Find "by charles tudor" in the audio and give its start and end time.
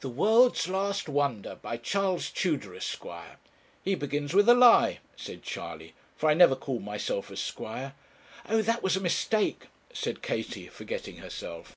1.54-2.74